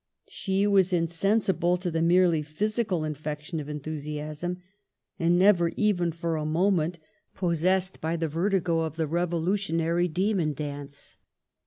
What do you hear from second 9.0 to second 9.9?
revolution